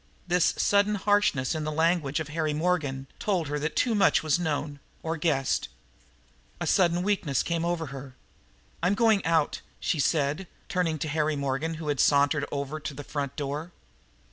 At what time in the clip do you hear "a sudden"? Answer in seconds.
6.59-7.03